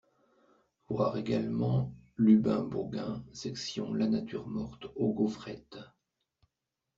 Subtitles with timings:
[0.89, 5.77] Voir également Lubin Baugin, section La Nature morte aux gaufrettes.